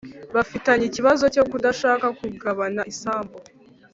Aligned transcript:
bafitanye 0.35 0.83
ikibazo 0.87 1.23
cyo 1.35 1.43
kudashaka 1.51 2.05
kugabana 2.19 2.81
isambu 2.91 3.35